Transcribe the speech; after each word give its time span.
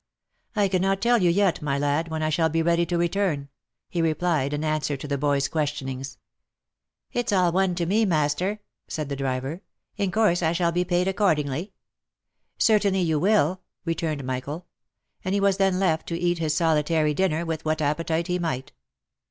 "I 0.55 0.67
cannot 0.67 0.99
tell 0.99 1.21
you 1.21 1.29
yet, 1.29 1.61
my 1.61 1.77
lad, 1.77 2.07
when 2.07 2.23
I 2.23 2.31
shall 2.31 2.49
be 2.49 2.63
ready 2.63 2.87
to 2.87 2.97
return," 2.97 3.49
he 3.87 4.01
replied, 4.01 4.51
in 4.51 4.63
answer 4.63 4.97
to 4.97 5.07
the 5.07 5.15
boy's 5.15 5.47
question 5.47 5.87
ings." 5.89 6.17
It's 7.13 7.31
all 7.31 7.51
one 7.51 7.75
to 7.75 7.85
me, 7.85 8.05
master," 8.05 8.61
said 8.87 9.09
the 9.09 9.15
driver." 9.15 9.61
In 9.97 10.09
course 10.09 10.41
I 10.41 10.53
shall 10.53 10.71
be 10.71 10.83
paid 10.85 11.07
accordingly."'" 11.07 11.73
Certainly 12.57 13.01
you 13.01 13.19
will," 13.19 13.61
returned 13.85 14.23
Michael: 14.23 14.65
and 15.23 15.35
he 15.35 15.39
was 15.39 15.57
then 15.57 15.77
left 15.77 16.07
to 16.07 16.17
eat 16.17 16.39
his 16.39 16.55
solitary 16.57 17.13
dinner 17.13 17.45
with 17.45 17.63
what 17.63 17.79
appetite 17.79 18.25
he 18.25 18.39
might. 18.39 18.71